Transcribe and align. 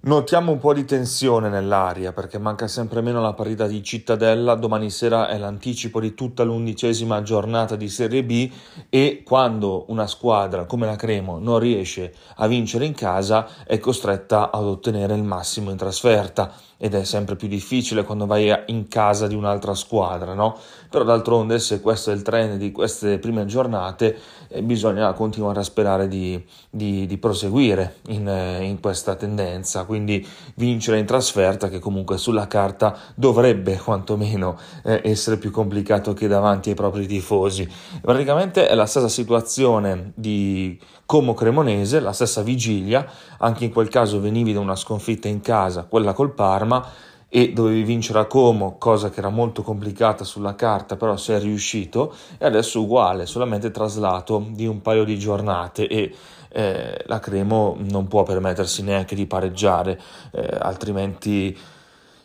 Notiamo 0.00 0.52
un 0.52 0.58
po' 0.58 0.74
di 0.74 0.84
tensione 0.84 1.48
nell'aria 1.48 2.12
perché 2.12 2.38
manca 2.38 2.68
sempre 2.68 3.00
meno 3.00 3.20
la 3.20 3.32
partita 3.32 3.66
di 3.66 3.82
Cittadella, 3.82 4.54
domani 4.54 4.90
sera 4.90 5.26
è 5.26 5.36
l'anticipo 5.38 5.98
di 5.98 6.14
tutta 6.14 6.44
l'undicesima 6.44 7.20
giornata 7.22 7.74
di 7.74 7.88
Serie 7.88 8.22
B 8.22 8.48
e 8.90 9.24
quando 9.24 9.86
una 9.88 10.06
squadra 10.06 10.66
come 10.66 10.86
la 10.86 10.94
Cremo 10.94 11.40
non 11.40 11.58
riesce 11.58 12.14
a 12.36 12.46
vincere 12.46 12.84
in 12.84 12.94
casa 12.94 13.64
è 13.64 13.80
costretta 13.80 14.52
ad 14.52 14.66
ottenere 14.66 15.16
il 15.16 15.24
massimo 15.24 15.72
in 15.72 15.76
trasferta. 15.76 16.52
Ed 16.80 16.94
è 16.94 17.02
sempre 17.02 17.34
più 17.34 17.48
difficile 17.48 18.04
quando 18.04 18.24
vai 18.24 18.54
in 18.66 18.86
casa 18.86 19.26
di 19.26 19.34
un'altra 19.34 19.74
squadra, 19.74 20.32
no? 20.32 20.56
Però 20.88 21.02
d'altronde 21.02 21.58
se 21.58 21.80
questo 21.80 22.12
è 22.12 22.14
il 22.14 22.22
trend 22.22 22.56
di 22.56 22.70
queste 22.70 23.18
prime 23.18 23.46
giornate 23.46 24.16
eh, 24.46 24.62
bisogna 24.62 25.12
continuare 25.12 25.58
a 25.58 25.64
sperare 25.64 26.06
di, 26.06 26.40
di, 26.70 27.06
di 27.06 27.18
proseguire 27.18 27.96
in, 28.10 28.28
eh, 28.28 28.62
in, 28.62 28.78
questa 28.80 29.16
tendenza, 29.16 29.84
quindi 29.88 30.24
vincere 30.56 30.98
in 30.98 31.06
trasferta 31.06 31.70
che 31.70 31.78
comunque 31.78 32.18
sulla 32.18 32.46
carta 32.46 32.96
dovrebbe 33.14 33.78
quantomeno 33.78 34.58
eh, 34.84 35.00
essere 35.02 35.38
più 35.38 35.50
complicato 35.50 36.12
che 36.12 36.28
davanti 36.28 36.68
ai 36.68 36.74
propri 36.74 37.06
tifosi. 37.06 37.66
Praticamente 38.02 38.68
è 38.68 38.74
la 38.74 38.84
stessa 38.84 39.08
situazione 39.08 40.12
di 40.14 40.78
Como 41.06 41.32
Cremonese, 41.32 42.00
la 42.00 42.12
stessa 42.12 42.42
vigilia, 42.42 43.04
anche 43.38 43.64
in 43.64 43.72
quel 43.72 43.88
caso 43.88 44.20
venivi 44.20 44.52
da 44.52 44.60
una 44.60 44.76
sconfitta 44.76 45.26
in 45.26 45.40
casa, 45.40 45.84
quella 45.84 46.12
col 46.12 46.34
Parma, 46.34 46.86
e 47.28 47.52
dovevi 47.52 47.82
vincere 47.82 48.20
a 48.20 48.26
Como, 48.26 48.78
cosa 48.78 49.10
che 49.10 49.18
era 49.18 49.28
molto 49.28 49.62
complicata 49.62 50.24
sulla 50.24 50.54
carta, 50.54 50.96
però 50.96 51.16
sei 51.16 51.40
riuscito, 51.40 52.14
e 52.38 52.46
adesso 52.46 52.80
uguale, 52.80 53.26
solamente 53.26 53.70
traslato 53.70 54.46
di 54.50 54.66
un 54.66 54.80
paio 54.80 55.04
di 55.04 55.18
giornate 55.18 55.86
e 55.86 56.14
eh, 56.50 57.04
la 57.06 57.18
Cremo 57.18 57.76
non 57.78 58.08
può 58.08 58.22
permettersi 58.22 58.82
neanche 58.82 59.14
di 59.14 59.26
pareggiare, 59.26 60.00
eh, 60.32 60.48
altrimenti 60.58 61.56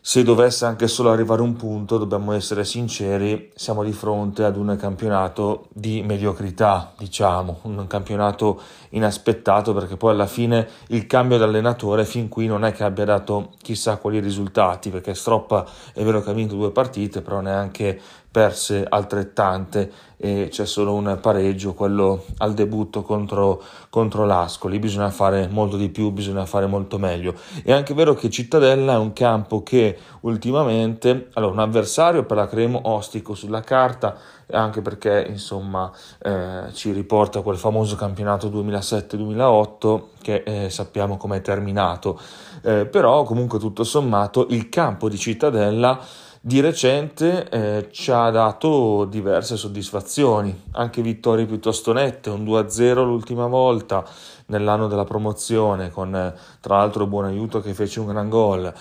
se 0.05 0.21
dovesse 0.21 0.65
anche 0.65 0.89
solo 0.89 1.11
arrivare 1.11 1.41
un 1.41 1.55
punto, 1.55 1.97
dobbiamo 1.97 2.33
essere 2.33 2.65
sinceri, 2.65 3.53
siamo 3.55 3.85
di 3.85 3.93
fronte 3.93 4.43
ad 4.43 4.57
un 4.57 4.75
campionato 4.77 5.69
di 5.71 6.03
mediocrità, 6.03 6.91
diciamo, 6.97 7.59
un 7.61 7.87
campionato 7.87 8.59
inaspettato 8.89 9.73
perché 9.73 9.95
poi 9.95 10.11
alla 10.11 10.27
fine 10.27 10.67
il 10.87 11.07
cambio 11.07 11.37
di 11.37 11.43
allenatore 11.43 12.03
fin 12.03 12.27
qui 12.27 12.47
non 12.47 12.65
è 12.65 12.73
che 12.73 12.83
abbia 12.83 13.05
dato 13.05 13.51
chissà 13.61 13.95
quali 13.95 14.19
risultati, 14.19 14.89
perché 14.89 15.13
Stroppa 15.13 15.65
è 15.93 16.03
vero 16.03 16.21
che 16.21 16.31
ha 16.31 16.33
vinto 16.33 16.55
due 16.55 16.71
partite, 16.71 17.21
però 17.21 17.39
neanche 17.39 17.97
perse 18.29 18.85
altrettante 18.85 19.89
e 20.23 20.47
c'è 20.49 20.66
solo 20.66 20.93
un 20.93 21.17
pareggio, 21.21 21.73
quello 21.73 22.23
al 22.38 22.53
debutto 22.53 23.02
contro, 23.02 23.61
contro 23.89 24.25
l'Ascoli. 24.25 24.79
Bisogna 24.79 25.09
fare 25.09 25.49
molto 25.49 25.75
di 25.75 25.89
più, 25.89 26.11
bisogna 26.11 26.45
fare 26.45 26.66
molto 26.66 26.97
meglio. 26.97 27.33
È 27.61 27.73
anche 27.73 27.93
vero 27.93 28.13
che 28.13 28.29
Cittadella 28.29 28.94
è 28.94 28.97
un 28.97 29.11
campo 29.11 29.63
che 29.63 29.97
ultimamente, 30.21 31.27
allora 31.33 31.51
un 31.51 31.59
avversario 31.59 32.23
per 32.23 32.38
la 32.38 32.47
Cremo 32.47 32.79
ostico 32.83 33.35
sulla 33.35 33.59
carta, 33.59 34.16
anche 34.49 34.81
perché 34.81 35.25
insomma 35.27 35.91
eh, 36.21 36.71
ci 36.71 36.94
riporta 36.94 37.41
quel 37.41 37.57
famoso 37.57 37.97
campionato 37.97 38.47
2007-2008 38.47 40.01
che 40.21 40.44
eh, 40.45 40.69
sappiamo 40.69 41.17
come 41.17 41.38
è 41.38 41.41
terminato, 41.41 42.17
eh, 42.61 42.85
però 42.85 43.23
comunque 43.23 43.59
tutto 43.59 43.83
sommato 43.83 44.47
il 44.51 44.69
campo 44.69 45.09
di 45.09 45.17
Cittadella 45.17 45.99
di 46.45 46.59
recente 46.59 47.47
eh, 47.47 47.88
ci 47.91 48.11
ha 48.11 48.30
dato 48.30 49.05
diverse 49.05 49.55
soddisfazioni, 49.55 50.63
anche 50.72 51.02
vittorie 51.02 51.45
piuttosto 51.45 51.94
nette, 51.94 52.30
un 52.30 52.44
2-0 52.44 52.95
l'ultima 52.95 53.47
volta 53.47 54.03
nell'anno 54.47 54.89
della 54.89 55.05
promozione, 55.05 55.89
con 55.89 56.13
eh, 56.13 56.33
tra 56.59 56.80
l'altro 56.80 57.08
buon 57.08 57.23
aiuto 57.23 57.61
che 57.61 57.73
fece 57.73 58.02
un 58.02 58.08
gran 58.08 58.27
gol. 58.27 58.73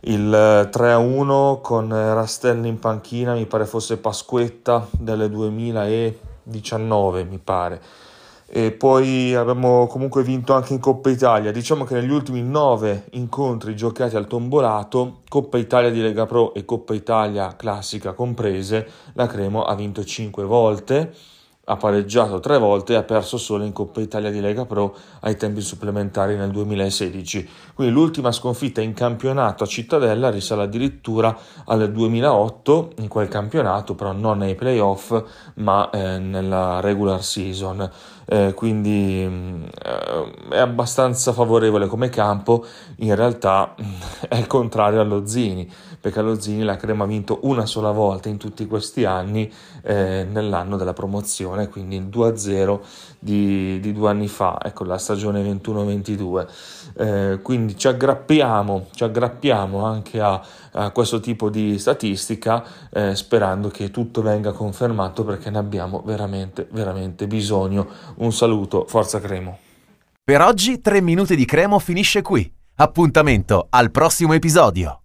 Il 0.00 0.30
3-1 0.72 1.60
con 1.60 1.90
Rastelli 1.90 2.68
in 2.68 2.78
panchina, 2.78 3.34
mi 3.34 3.44
pare 3.44 3.66
fosse 3.66 3.98
Pasquetta 3.98 4.88
del 4.90 5.28
2019, 5.28 7.24
mi 7.24 7.38
pare 7.38 7.82
e 8.56 8.70
poi 8.70 9.34
abbiamo 9.34 9.88
comunque 9.88 10.22
vinto 10.22 10.54
anche 10.54 10.74
in 10.74 10.78
Coppa 10.78 11.10
Italia. 11.10 11.50
Diciamo 11.50 11.82
che 11.82 11.94
negli 11.94 12.12
ultimi 12.12 12.40
nove 12.40 13.06
incontri 13.14 13.74
giocati 13.74 14.14
al 14.14 14.28
Tombolato, 14.28 15.22
Coppa 15.28 15.58
Italia 15.58 15.90
di 15.90 16.00
Lega 16.00 16.24
Pro 16.24 16.54
e 16.54 16.64
Coppa 16.64 16.94
Italia 16.94 17.56
classica 17.56 18.12
comprese, 18.12 18.88
la 19.14 19.26
Cremo 19.26 19.64
ha 19.64 19.74
vinto 19.74 20.04
cinque 20.04 20.44
volte 20.44 21.12
ha 21.64 21.76
pareggiato 21.76 22.40
tre 22.40 22.58
volte 22.58 22.92
e 22.92 22.96
ha 22.96 23.02
perso 23.02 23.38
solo 23.38 23.64
in 23.64 23.72
Coppa 23.72 24.00
Italia 24.00 24.30
di 24.30 24.40
Lega 24.40 24.66
Pro 24.66 24.94
ai 25.20 25.36
tempi 25.36 25.60
supplementari 25.60 26.36
nel 26.36 26.50
2016. 26.50 27.48
Quindi 27.74 27.92
l'ultima 27.92 28.32
sconfitta 28.32 28.80
in 28.80 28.92
campionato 28.92 29.64
a 29.64 29.66
Cittadella 29.66 30.30
risale 30.30 30.64
addirittura 30.64 31.36
al 31.64 31.90
2008 31.90 32.92
in 32.98 33.08
quel 33.08 33.28
campionato, 33.28 33.94
però 33.94 34.12
non 34.12 34.38
nei 34.38 34.54
playoff 34.54 35.22
ma 35.54 35.88
eh, 35.90 36.18
nella 36.18 36.80
regular 36.80 37.22
season. 37.22 37.90
Eh, 38.26 38.54
quindi 38.54 39.22
eh, 39.22 40.32
è 40.50 40.58
abbastanza 40.58 41.32
favorevole 41.32 41.86
come 41.86 42.08
campo, 42.08 42.64
in 42.96 43.14
realtà 43.14 43.74
è 44.34 44.38
il 44.38 44.46
contrario 44.48 45.00
allo 45.00 45.26
Zini, 45.26 45.70
perché 46.00 46.18
allo 46.18 46.40
Zini 46.40 46.64
la 46.64 46.76
Crema 46.76 47.04
ha 47.04 47.06
vinto 47.06 47.38
una 47.42 47.66
sola 47.66 47.92
volta 47.92 48.28
in 48.28 48.36
tutti 48.36 48.66
questi 48.66 49.04
anni 49.04 49.50
eh, 49.82 50.26
nell'anno 50.28 50.76
della 50.76 50.92
promozione 50.92 51.68
quindi 51.68 51.96
il 51.96 52.06
2-0 52.06 52.80
di, 53.20 53.78
di 53.78 53.92
due 53.92 54.10
anni 54.10 54.26
fa, 54.26 54.58
ecco 54.60 54.82
la 54.84 54.98
stagione 54.98 55.40
21-22. 55.42 56.46
Eh, 56.96 57.38
quindi 57.42 57.76
ci 57.76 57.86
aggrappiamo, 57.86 58.88
ci 58.92 59.04
aggrappiamo 59.04 59.84
anche 59.84 60.20
a, 60.20 60.44
a 60.72 60.90
questo 60.90 61.20
tipo 61.20 61.48
di 61.48 61.78
statistica 61.78 62.64
eh, 62.90 63.14
sperando 63.14 63.68
che 63.68 63.90
tutto 63.90 64.20
venga 64.20 64.50
confermato 64.50 65.24
perché 65.24 65.48
ne 65.50 65.58
abbiamo 65.58 66.02
veramente, 66.04 66.66
veramente 66.72 67.28
bisogno. 67.28 67.86
Un 68.16 68.32
saluto, 68.32 68.84
Forza 68.88 69.20
Cremo. 69.20 69.58
Per 70.24 70.40
oggi 70.40 70.80
3 70.80 71.00
minuti 71.00 71.36
di 71.36 71.44
Cremo 71.44 71.78
finisce 71.78 72.20
qui. 72.20 72.62
Appuntamento 72.76 73.68
al 73.70 73.92
prossimo 73.92 74.32
episodio. 74.32 74.98